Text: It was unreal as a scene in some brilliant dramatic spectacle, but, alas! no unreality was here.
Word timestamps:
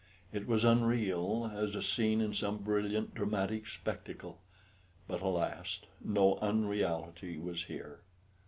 It 0.33 0.47
was 0.47 0.63
unreal 0.63 1.51
as 1.53 1.75
a 1.75 1.81
scene 1.83 2.21
in 2.21 2.33
some 2.33 2.57
brilliant 2.57 3.13
dramatic 3.13 3.67
spectacle, 3.67 4.39
but, 5.07 5.21
alas! 5.21 5.79
no 6.03 6.39
unreality 6.39 7.37
was 7.37 7.65
here. 7.65 7.99